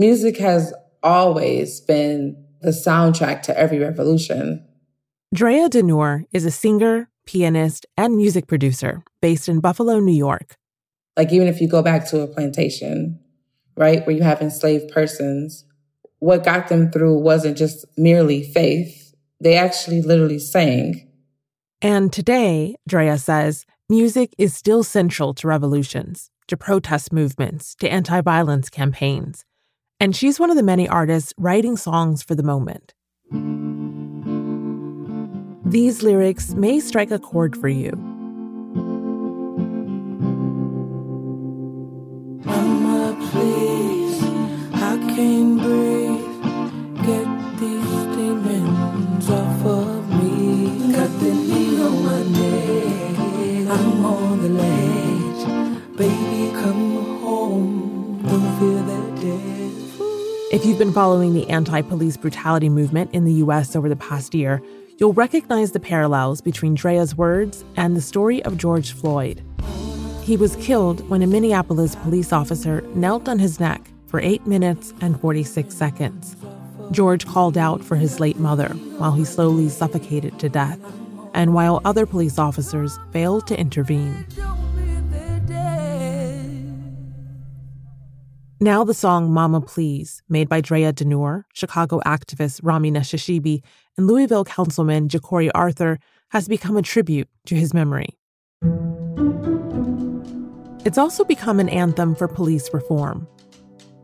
[0.00, 0.72] Music has
[1.02, 4.64] always been the soundtrack to every revolution.
[5.34, 10.54] Drea d'Nur is a singer, pianist, and music producer based in Buffalo, New York.
[11.16, 13.18] Like, even if you go back to a plantation,
[13.76, 15.64] right, where you have enslaved persons,
[16.20, 21.10] what got them through wasn't just merely faith, they actually literally sang.
[21.82, 28.20] And today, Drea says, music is still central to revolutions, to protest movements, to anti
[28.20, 29.44] violence campaigns.
[30.00, 32.94] And she's one of the many artists writing songs for the moment.
[35.64, 37.90] These lyrics may strike a chord for you.
[42.44, 44.22] Mama, please,
[44.72, 47.04] I can't breathe.
[47.04, 50.92] Get these demons off of me.
[50.92, 53.18] Got the knee on my neck.
[53.68, 55.07] I'm on the ledge.
[60.58, 64.34] If you've been following the anti police brutality movement in the US over the past
[64.34, 64.60] year,
[64.96, 69.40] you'll recognize the parallels between Drea's words and the story of George Floyd.
[70.24, 74.92] He was killed when a Minneapolis police officer knelt on his neck for 8 minutes
[75.00, 76.34] and 46 seconds.
[76.90, 80.80] George called out for his late mother while he slowly suffocated to death,
[81.34, 84.26] and while other police officers failed to intervene.
[88.60, 93.62] Now, the song Mama Please, made by Drea d'Nur, Chicago activist Rami Nashashibi,
[93.96, 96.00] and Louisville councilman Jecorey Arthur,
[96.30, 98.18] has become a tribute to his memory.
[100.84, 103.28] It's also become an anthem for police reform.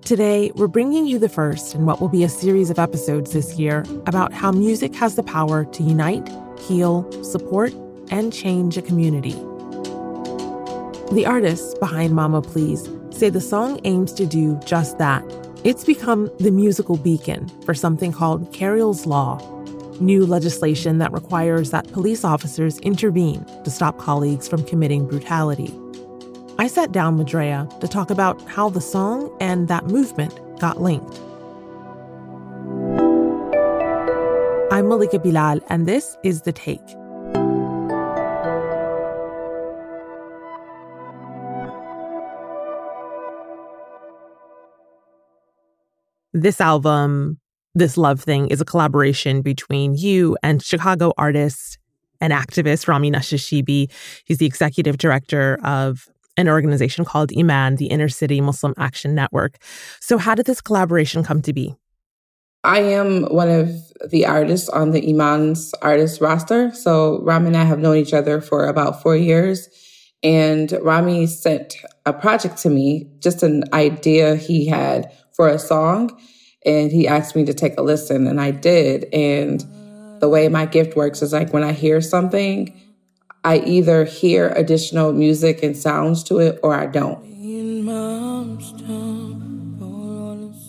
[0.05, 3.59] Today, we're bringing you the first in what will be a series of episodes this
[3.59, 6.31] year about how music has the power to unite,
[6.61, 7.73] heal, support,
[8.13, 9.35] and change a community.
[11.11, 15.25] The artists behind Mama Please say the song aims to do just that.
[15.63, 19.39] It's become the musical beacon for something called Cariol's Law,
[20.01, 25.73] new legislation that requires that police officers intervene to stop colleagues from committing brutality.
[26.59, 30.81] I sat down with Drea to talk about how the song and that movement got
[30.81, 31.19] linked.
[34.73, 37.04] I'm Malika Bilal, and this is The Take.
[46.37, 47.39] This album,
[47.77, 51.79] this love thing, is a collaboration between you and Chicago artist
[52.21, 53.89] and activist Rami Nashashibi.
[54.25, 59.59] He's the executive director of an organization called Iman, the Inner City Muslim Action Network.
[60.01, 61.77] So, how did this collaboration come to be?
[62.65, 63.71] I am one of
[64.11, 66.75] the artists on the Iman's artist roster.
[66.75, 69.69] So, Rami and I have known each other for about four years.
[70.25, 76.19] And Rami sent a project to me, just an idea he had for a song.
[76.65, 79.07] And he asked me to take a listen, and I did.
[79.13, 79.63] And
[80.21, 82.81] the way my gift works is like when I hear something,
[83.45, 87.23] I either hear additional music and sounds to it or I don't.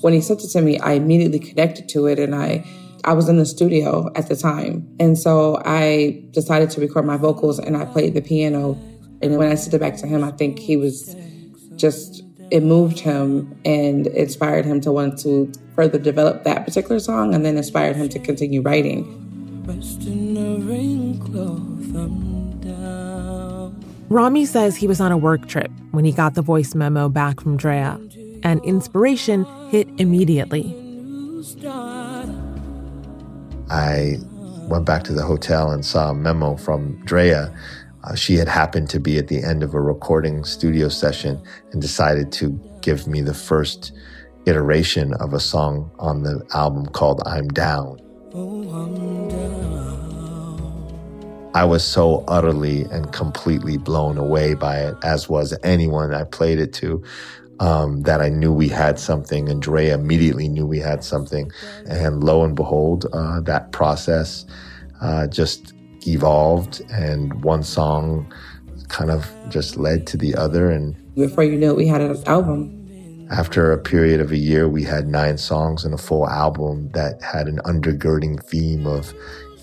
[0.01, 2.65] When he sent it to me, I immediately connected to it and I
[3.05, 4.87] I was in the studio at the time.
[4.99, 8.73] And so I decided to record my vocals and I played the piano.
[9.21, 11.15] And when I sent it back to him, I think he was
[11.75, 17.33] just it moved him and inspired him to want to further develop that particular song
[17.33, 19.21] and then inspired him to continue writing.
[24.09, 27.41] Rami says he was on a work trip when he got the voice memo back
[27.41, 27.99] from Drea,
[28.43, 30.75] and inspiration hit immediately.
[33.69, 34.17] I
[34.69, 37.53] went back to the hotel and saw a memo from Drea.
[38.05, 41.81] Uh, she had happened to be at the end of a recording studio session and
[41.81, 42.51] decided to
[42.81, 43.91] give me the first
[44.45, 47.99] iteration of a song on the album called I'm Down.
[48.33, 49.75] Oh, I'm down.
[51.55, 56.59] I was so utterly and completely blown away by it, as was anyone I played
[56.59, 57.01] it to.
[57.61, 61.49] Um, that I knew we had something, and Dre immediately knew we had something.
[61.89, 64.45] And lo and behold, uh, that process
[65.01, 65.74] uh, just
[66.07, 68.31] evolved, and one song
[68.87, 70.69] kind of just led to the other.
[70.69, 72.81] And before you knew it, we had an album.
[73.31, 77.23] After a period of a year, we had nine songs and a full album that
[77.23, 79.15] had an undergirding theme of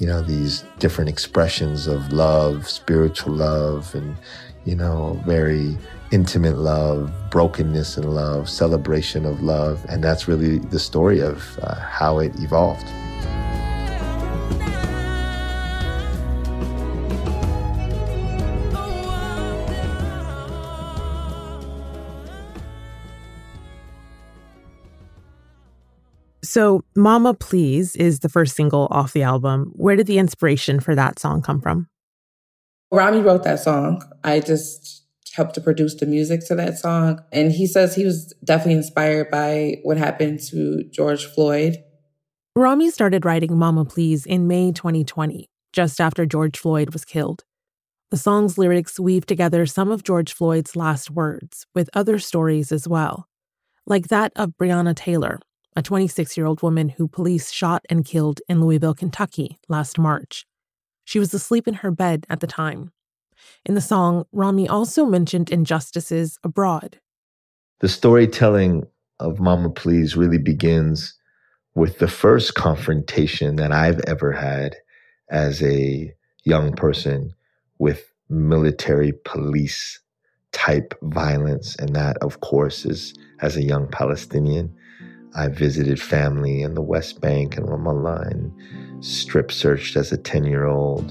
[0.02, 4.16] you know, these different expressions of love, spiritual love, and,
[4.64, 5.78] you know, very
[6.10, 9.86] intimate love, brokenness in love, celebration of love.
[9.88, 12.88] And that's really the story of uh, how it evolved.
[26.52, 29.72] So, Mama Please is the first single off the album.
[29.74, 31.88] Where did the inspiration for that song come from?
[32.90, 34.02] Rami wrote that song.
[34.22, 37.20] I just helped to produce the music to that song.
[37.32, 41.78] And he says he was definitely inspired by what happened to George Floyd.
[42.54, 47.44] Rami started writing Mama Please in May 2020, just after George Floyd was killed.
[48.10, 52.86] The song's lyrics weave together some of George Floyd's last words with other stories as
[52.86, 53.26] well,
[53.86, 55.40] like that of Breonna Taylor,
[55.74, 60.46] a 26 year old woman who police shot and killed in Louisville, Kentucky last March.
[61.04, 62.92] She was asleep in her bed at the time.
[63.64, 67.00] In the song, Rami also mentioned injustices abroad.
[67.80, 68.86] The storytelling
[69.18, 71.14] of Mama Please really begins
[71.74, 74.76] with the first confrontation that I've ever had
[75.30, 76.12] as a
[76.44, 77.32] young person
[77.78, 80.00] with military police
[80.52, 81.74] type violence.
[81.76, 84.74] And that, of course, is as a young Palestinian.
[85.34, 90.44] I visited family in the West Bank and Ramallah and strip searched as a 10
[90.44, 91.08] year old.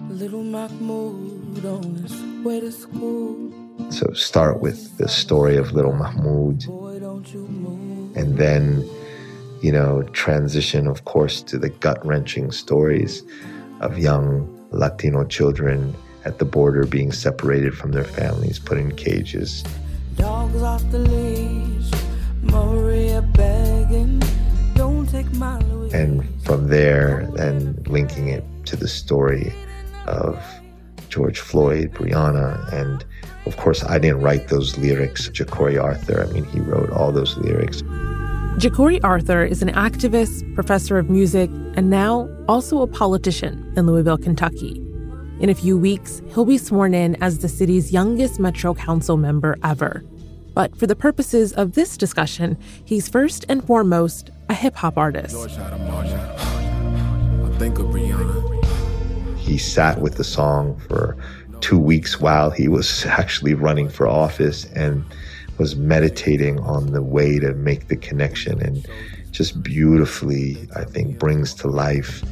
[3.92, 6.66] So start with the story of little Mahmoud.
[8.16, 8.88] And then,
[9.62, 13.24] you know, transition, of course, to the gut wrenching stories
[13.80, 15.96] of young Latino children
[16.26, 19.64] at the border being separated from their families, put in cages.
[20.16, 21.92] Dogs off the leash,
[22.44, 23.71] Maria begging,
[25.94, 29.54] And from there, then linking it to the story
[30.06, 30.42] of
[31.10, 33.04] George Floyd, Breonna, and
[33.46, 35.30] of course, I didn't write those lyrics.
[35.30, 37.82] Jecorey Arthur, I mean, he wrote all those lyrics.
[38.58, 44.18] Jecorey Arthur is an activist, professor of music, and now also a politician in Louisville,
[44.18, 44.82] Kentucky.
[45.40, 49.58] In a few weeks, he'll be sworn in as the city's youngest Metro Council member
[49.64, 50.04] ever.
[50.54, 55.36] But for the purposes of this discussion, he's first and foremost a hip hop artist.
[59.38, 61.18] He sat with the song for
[61.62, 65.06] two weeks while he was actually running for office and
[65.58, 68.86] was meditating on the way to make the connection and
[69.32, 72.24] just beautifully, I think, brings to life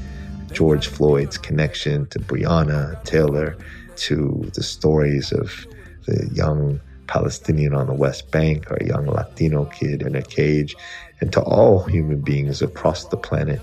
[0.51, 3.57] George Floyd's connection to Breonna Taylor,
[3.97, 5.67] to the stories of
[6.05, 10.75] the young Palestinian on the West Bank or a young Latino kid in a cage,
[11.19, 13.59] and to all human beings across the planet.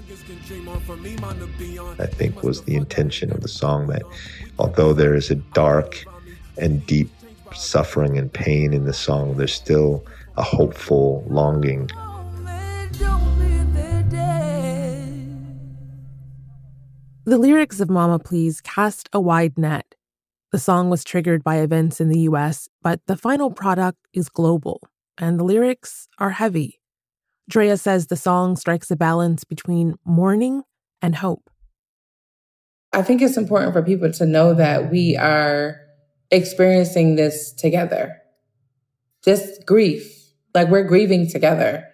[1.99, 4.03] I think was the intention of the song that
[4.59, 6.05] although there is a dark
[6.59, 7.11] and deep
[7.55, 10.05] suffering and pain in the song, there's still
[10.37, 11.89] a hopeful longing
[17.29, 19.96] The lyrics of Mama Please cast a wide net.
[20.57, 24.81] The song was triggered by events in the US, but the final product is global,
[25.19, 26.81] and the lyrics are heavy.
[27.47, 30.63] Drea says the song strikes a balance between mourning
[31.03, 31.51] and hope.
[32.95, 35.77] I think it's important for people to know that we are
[36.31, 38.17] experiencing this together.
[39.27, 40.11] This grief,
[40.55, 41.87] like we're grieving together.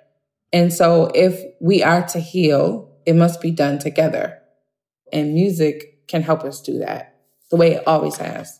[0.52, 4.38] And so if we are to heal, it must be done together.
[5.12, 7.11] And music can help us do that
[7.52, 8.58] the way it always has.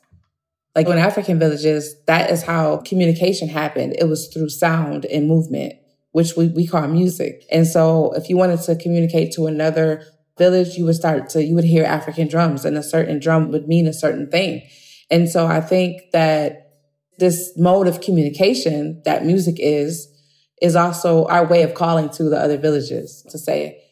[0.76, 3.96] Like in African villages, that is how communication happened.
[3.98, 5.72] It was through sound and movement,
[6.12, 7.44] which we, we call music.
[7.50, 10.04] And so if you wanted to communicate to another
[10.36, 13.66] village, you would start to, you would hear African drums and a certain drum would
[13.66, 14.62] mean a certain thing.
[15.10, 16.70] And so I think that
[17.18, 20.08] this mode of communication that music is,
[20.60, 23.82] is also our way of calling to the other villages to say,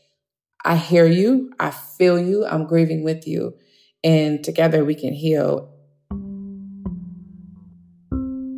[0.62, 1.52] I hear you.
[1.58, 2.44] I feel you.
[2.44, 3.54] I'm grieving with you.
[4.02, 5.70] And together we can heal.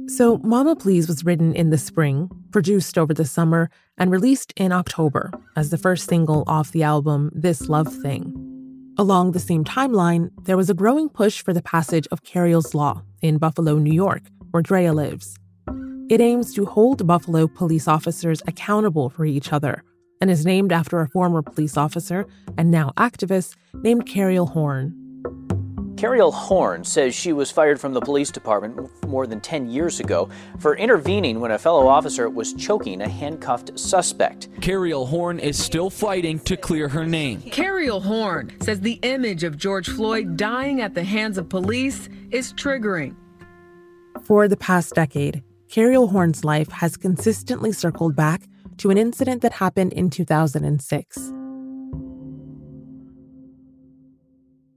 [0.08, 4.70] So, Mama Please was written in the spring, produced over the summer, and released in
[4.70, 8.34] October as the first single off the album This Love Thing.
[8.98, 13.02] Along the same timeline, there was a growing push for the passage of Cariol's Law
[13.22, 15.34] in Buffalo, New York, where Drea lives.
[16.10, 19.82] It aims to hold Buffalo police officers accountable for each other
[20.20, 22.26] and is named after a former police officer
[22.58, 25.01] and now activist named Cariol Horn.
[26.02, 30.28] Cariol Horn says she was fired from the police department more than 10 years ago
[30.58, 34.50] for intervening when a fellow officer was choking a handcuffed suspect.
[34.54, 37.40] Cariol Horn is still fighting to clear her name.
[37.42, 42.52] Cariol Horn says the image of George Floyd dying at the hands of police is
[42.54, 43.14] triggering.
[44.24, 49.52] For the past decade, Cariol Horn's life has consistently circled back to an incident that
[49.52, 51.32] happened in 2006.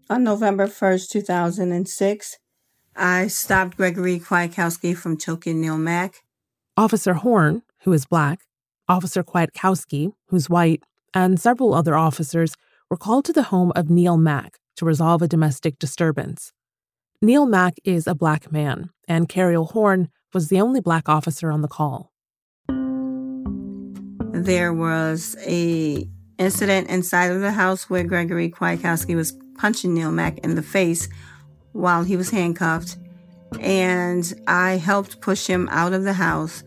[0.08, 2.38] On November 1st, 2006,
[2.96, 6.22] I stopped Gregory Kwiatkowski from choking Neil Mack.
[6.78, 8.42] Officer Horn, who is black,
[8.88, 10.84] Officer Kwiatkowski, who's white,
[11.16, 12.54] and several other officers
[12.88, 16.54] were called to the home of Neil Mack to resolve a domestic disturbance.
[17.20, 21.64] Neil Mack is a black man, and Cariol Horn was the only black officer on
[21.64, 22.12] the call.
[24.34, 26.08] There was a
[26.38, 31.08] incident inside of the house where Gregory Kwiatkowski was punching Neil Mack in the face
[31.72, 32.98] while he was handcuffed.
[33.60, 36.64] And I helped push him out of the house.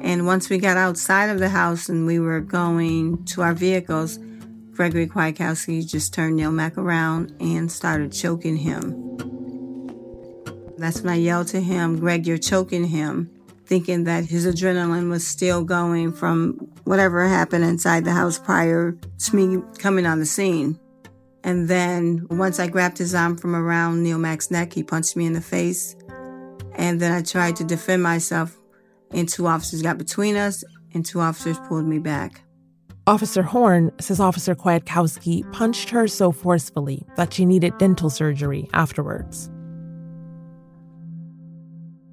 [0.00, 4.18] And once we got outside of the house and we were going to our vehicles,
[4.72, 9.02] Gregory Kwiatkowski just turned Neil Mack around and started choking him.
[10.76, 13.30] That's when I yelled to him, Greg, you're choking him,
[13.64, 19.36] thinking that his adrenaline was still going from whatever happened inside the house prior to
[19.36, 20.78] me coming on the scene.
[21.46, 25.26] And then once I grabbed his arm from around Neil Mack's neck, he punched me
[25.26, 25.94] in the face.
[26.74, 28.58] And then I tried to defend myself,
[29.12, 32.42] and two officers got between us, and two officers pulled me back.
[33.06, 39.48] Officer Horn says Officer Kwiatkowski punched her so forcefully that she needed dental surgery afterwards.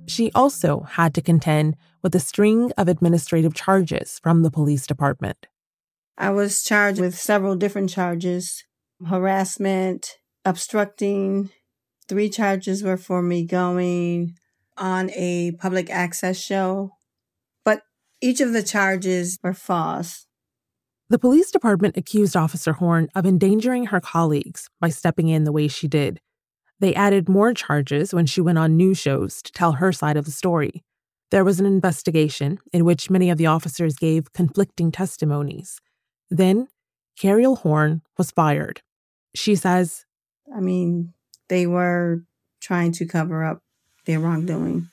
[0.05, 5.47] She also had to contend with a string of administrative charges from the police department.
[6.19, 8.63] I was charged with several different charges
[9.05, 11.49] harassment, obstructing.
[12.07, 14.35] Three charges were for me going
[14.77, 16.91] on a public access show,
[17.63, 17.83] but
[18.21, 20.25] each of the charges were false.
[21.09, 25.67] The police department accused Officer Horn of endangering her colleagues by stepping in the way
[25.67, 26.19] she did.
[26.79, 30.25] They added more charges when she went on news shows to tell her side of
[30.25, 30.83] the story.
[31.29, 35.79] There was an investigation in which many of the officers gave conflicting testimonies.
[36.29, 36.67] Then,
[37.19, 38.81] Cariol Horn was fired.
[39.35, 40.05] She says,
[40.55, 41.13] I mean,
[41.49, 42.23] they were
[42.61, 43.61] trying to cover up
[44.05, 44.89] their wrongdoing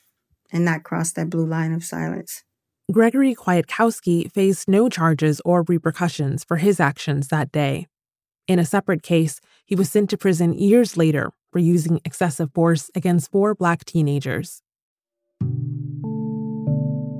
[0.52, 2.42] and not cross that blue line of silence.
[2.90, 7.86] Gregory Kwiatkowski faced no charges or repercussions for his actions that day.
[8.48, 12.90] In a separate case, he was sent to prison years later for using excessive force
[12.96, 14.62] against four black teenagers.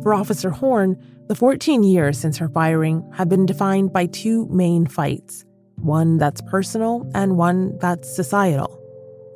[0.03, 0.97] For Officer Horn,
[1.29, 5.45] the 14 years since her firing have been defined by two main fights
[5.83, 8.77] one that's personal and one that's societal.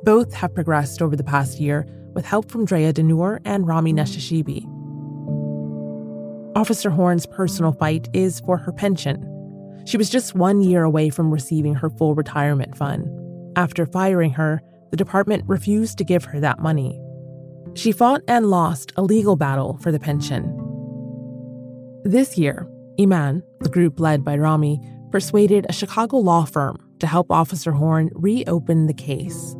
[0.03, 4.65] Both have progressed over the past year with help from Drea d'Nur and Rami Nashashibi.
[6.55, 9.31] Officer Horn's personal fight is for her pension.
[9.85, 13.09] She was just one year away from receiving her full retirement fund.
[13.57, 14.61] After firing her,
[14.91, 16.99] the department refused to give her that money.
[17.73, 20.43] She fought and lost a legal battle for the pension.
[22.05, 24.79] This year, Iman, the group led by Rami,
[25.15, 29.55] persuaded a Chicago law firm to help Officer Horn reopen the case.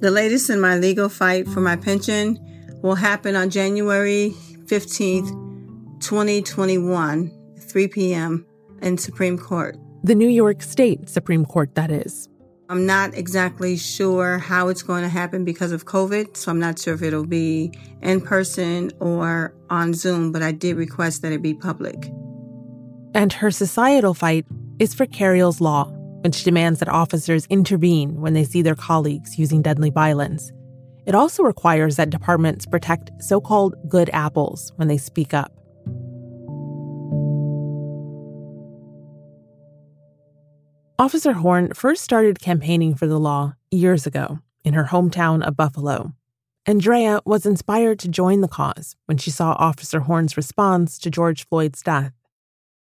[0.00, 2.36] The latest in my legal fight for my pension
[2.82, 4.32] will happen on January
[4.64, 5.28] 15th,
[6.00, 8.44] 2021, 3 p.m.
[8.82, 9.76] in Supreme Court.
[10.02, 12.28] The New York State Supreme Court, that is.
[12.68, 16.80] I'm not exactly sure how it's going to happen because of COVID, so I'm not
[16.80, 17.70] sure if it'll be
[18.02, 22.10] in person or on Zoom, but I did request that it be public.
[23.14, 24.44] And her societal fight
[24.78, 25.90] is for Cariol's Law,
[26.22, 30.52] which demands that officers intervene when they see their colleagues using deadly violence.
[31.06, 35.52] It also requires that departments protect so called good apples when they speak up.
[40.98, 46.12] Officer Horn first started campaigning for the law years ago in her hometown of Buffalo.
[46.66, 51.46] Andrea was inspired to join the cause when she saw Officer Horn's response to George
[51.46, 52.12] Floyd's death.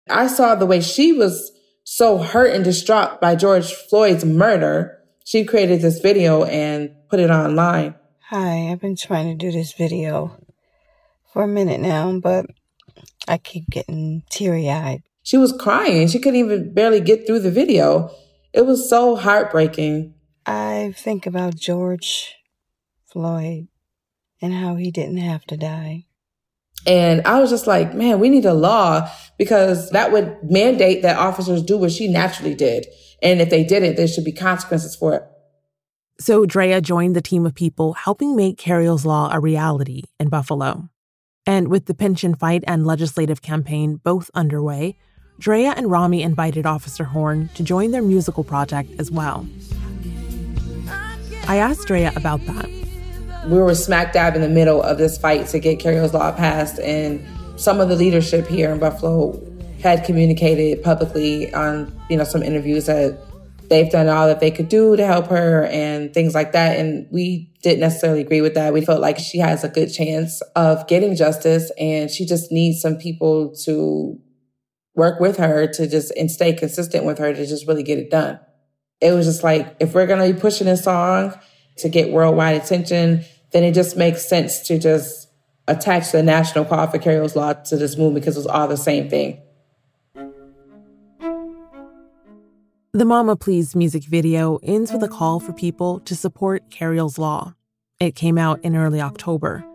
[0.09, 1.51] I saw the way she was
[1.85, 4.99] so hurt and distraught by George Floyd's murder.
[5.23, 7.95] She created this video and put it online.
[8.29, 10.35] Hi, I've been trying to do this video
[11.31, 12.47] for a minute now, but
[13.27, 15.03] I keep getting teary eyed.
[15.21, 16.07] She was crying.
[16.07, 18.11] She couldn't even barely get through the video.
[18.51, 20.15] It was so heartbreaking.
[20.45, 22.33] I think about George
[23.05, 23.67] Floyd
[24.41, 26.05] and how he didn't have to die.
[26.85, 31.17] And I was just like, man, we need a law because that would mandate that
[31.17, 32.85] officers do what she naturally did.
[33.21, 35.23] And if they didn't, there should be consequences for it.
[36.19, 40.89] So Drea joined the team of people helping make Cariol's Law a reality in Buffalo.
[41.45, 44.97] And with the pension fight and legislative campaign both underway,
[45.39, 49.45] Drea and Rami invited Officer Horn to join their musical project as well.
[51.47, 52.84] I asked Drea about that.
[53.47, 56.79] We were smack dab in the middle of this fight to get Cariol's Law passed,
[56.79, 57.23] and
[57.57, 59.39] some of the leadership here in Buffalo
[59.81, 63.19] had communicated publicly on, you know, some interviews that
[63.69, 66.79] they've done all that they could do to help her and things like that.
[66.79, 68.73] And we didn't necessarily agree with that.
[68.73, 72.81] We felt like she has a good chance of getting justice and she just needs
[72.81, 74.19] some people to
[74.95, 78.09] work with her to just and stay consistent with her to just really get it
[78.09, 78.39] done.
[79.01, 81.37] It was just like, if we're to be pushing this song
[81.77, 85.29] to get worldwide attention, then it just makes sense to just
[85.67, 88.77] attach the national call for Cariol's Law to this movement because it was all the
[88.77, 89.41] same thing.
[92.93, 97.53] The Mama Please music video ends with a call for people to support Cariol's Law.
[97.99, 99.65] It came out in early October.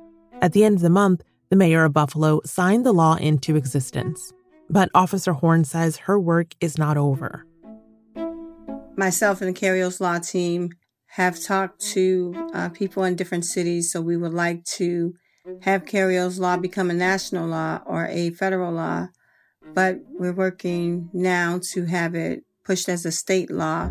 [0.40, 4.32] At the end of the month, the mayor of Buffalo signed the law into existence.
[4.70, 7.44] But Officer Horn says her work is not over.
[8.96, 10.70] Myself and the Cariol's Law team
[11.14, 15.14] have talked to uh, people in different cities, so we would like to
[15.62, 19.08] have Cariol's Law become a national law or a federal law.
[19.74, 23.90] But we're working now to have it pushed as a state law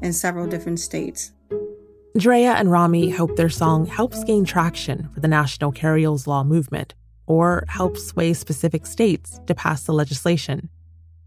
[0.00, 1.32] in several different states.
[2.16, 6.94] Drea and Rami hope their song helps gain traction for the national Cariol's Law movement
[7.26, 10.68] or helps sway specific states to pass the legislation.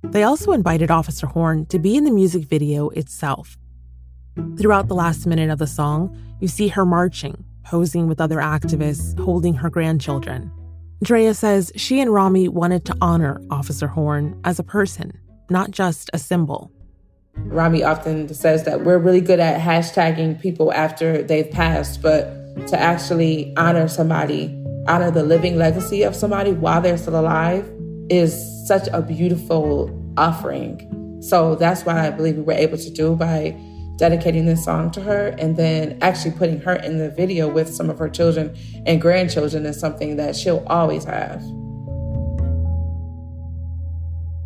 [0.03, 3.57] They also invited Officer Horn to be in the music video itself.
[4.57, 9.17] Throughout the last minute of the song, you see her marching, posing with other activists,
[9.19, 10.51] holding her grandchildren.
[11.03, 16.09] Drea says she and Rami wanted to honor Officer Horn as a person, not just
[16.13, 16.71] a symbol.
[17.35, 22.25] Rami often says that we're really good at hashtagging people after they've passed, but
[22.67, 24.45] to actually honor somebody,
[24.87, 27.69] honor the living legacy of somebody while they're still alive
[28.09, 28.33] is
[28.67, 31.21] such a beautiful offering.
[31.21, 33.55] So that's what I believe we were able to do by
[33.97, 37.89] dedicating this song to her and then actually putting her in the video with some
[37.89, 41.41] of her children and grandchildren is something that she'll always have.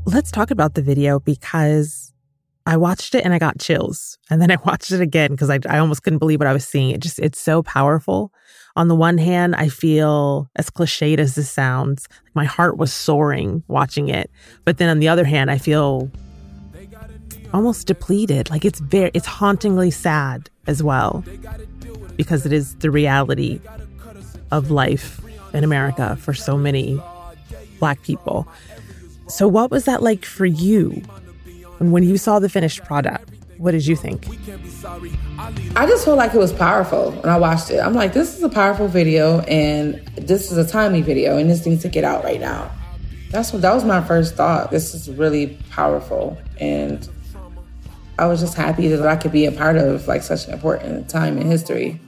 [0.06, 2.14] Let's talk about the video because
[2.66, 4.18] I watched it and I got chills.
[4.30, 6.68] And then I watched it again because I, I almost couldn't believe what I was
[6.68, 6.92] seeing.
[6.92, 8.34] It just, it's so powerful.
[8.76, 13.64] On the one hand, I feel as cliched as this sounds, my heart was soaring
[13.68, 14.30] watching it.
[14.66, 16.12] But then on the other hand, I feel
[17.54, 18.50] almost depleted.
[18.50, 21.24] Like it's very, it's hauntingly sad as well
[22.16, 23.60] because it is the reality
[24.52, 25.22] of life
[25.54, 27.02] in America for so many
[27.80, 28.48] Black people.
[29.28, 31.04] So, what was that like for you
[31.80, 34.28] and when you saw the finished product, what did you think?
[35.76, 37.80] I just felt like it was powerful when I watched it.
[37.80, 41.66] I'm like, this is a powerful video and this is a timely video and this
[41.66, 42.72] needs to get out right now.
[43.30, 44.72] That's what that was my first thought.
[44.72, 47.08] This is really powerful and
[48.20, 51.10] I was just happy that I could be a part of like such an important
[51.10, 52.02] time in history.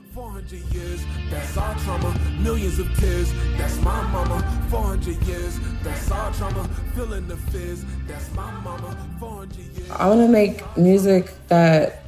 [1.30, 3.32] That's our trauma, millions of tears.
[3.56, 5.60] That's my mama, 400 years.
[5.82, 7.84] That's our trauma, feeling the fears.
[8.08, 9.90] That's my mama, 400 years.
[9.90, 12.04] I want to make music that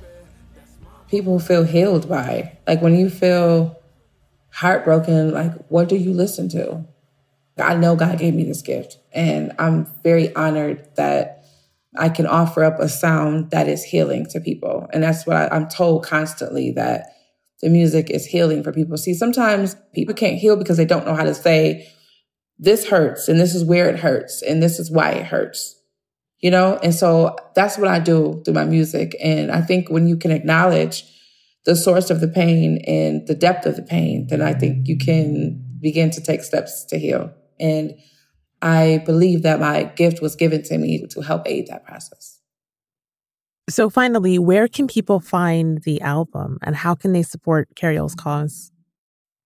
[1.09, 2.57] people feel healed by.
[2.67, 3.81] Like when you feel
[4.51, 6.85] heartbroken, like what do you listen to?
[7.59, 11.42] I know God gave me this gift, and I'm very honored that
[11.97, 14.87] I can offer up a sound that is healing to people.
[14.93, 17.07] And that's what I, I'm told constantly that
[17.61, 18.97] the music is healing for people.
[18.97, 21.89] See, sometimes people can't heal because they don't know how to say,
[22.59, 25.79] this hurts and this is where it hurts and this is why it hurts.
[26.41, 26.79] You know?
[26.83, 29.15] And so that's what I do through my music.
[29.23, 31.05] And I think when you can acknowledge
[31.65, 34.99] the source of the pain and the depth of the pain, then I think you
[34.99, 37.33] can begin to take steps to heal.
[37.61, 37.95] And
[38.63, 42.39] I believe that my gift was given to me to help aid that process.
[43.69, 48.71] So, finally, where can people find the album and how can they support Cariol's cause?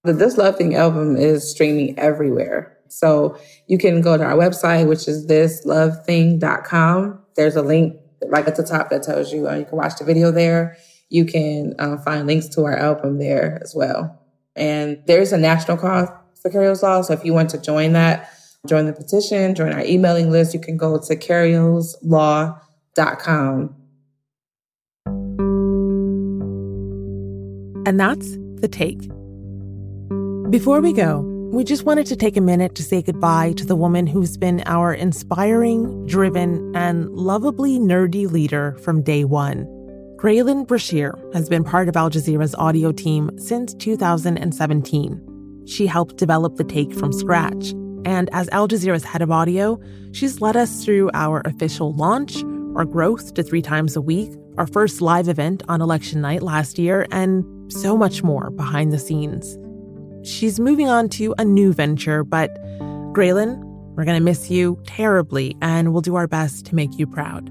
[0.05, 2.77] The This Love Thing album is streaming everywhere.
[2.89, 7.21] So, you can go to our website, which is thislovething.com.
[7.37, 7.97] There's a link
[8.29, 10.77] right at the top that tells you uh, you can watch the video there.
[11.09, 14.21] You can uh, find links to our album there as well.
[14.55, 16.09] And there's a national cause
[16.41, 17.03] for Cariol's Law.
[17.03, 18.33] So, if you want to join that,
[18.67, 23.77] join the petition, join our emailing list, you can go to cariolslaw.com
[27.87, 29.09] And that's the take.
[30.51, 31.21] Before we go,
[31.53, 34.65] we just wanted to take a minute to say goodbye to the woman who's been
[34.67, 39.67] our inspiring, driven, and lovably nerdy leader from day one.
[40.17, 45.63] Graelyn Brashear has been part of Al Jazeera's audio team since 2017.
[45.67, 47.73] She helped develop the take from scratch.
[48.07, 49.81] And as Al Jazeera's head of audio,
[50.13, 52.41] she's led us through our official launch,
[52.77, 56.79] our growth to three times a week, our first live event on election night last
[56.79, 59.59] year, and so much more behind the scenes.
[60.23, 62.55] She's moving on to a new venture, but
[63.13, 63.61] Graelyn,
[63.97, 67.51] we're going to miss you terribly, and we'll do our best to make you proud.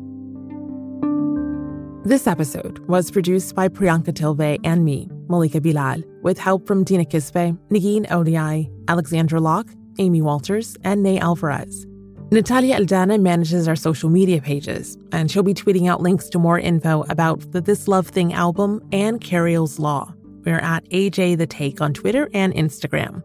[2.05, 7.03] This episode was produced by Priyanka Tilve and me, Malika Bilal, with help from Dina
[7.03, 11.85] Kesbeh, Negin Owliaei, Alexandra Locke, Amy Walters, and Ney Alvarez.
[12.31, 16.59] Natalia Aldana manages our social media pages, and she'll be tweeting out links to more
[16.59, 20.13] info about the This Love Thing album and Cariol's Law.
[20.43, 23.23] We're at AJ The Take on Twitter and Instagram.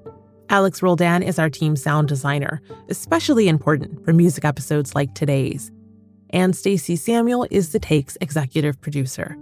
[0.50, 5.70] Alex Roldan is our team sound designer, especially important for music episodes like today's.
[6.30, 9.36] And Stacey Samuel is The Take's executive producer.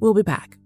[0.00, 0.58] We'll be back.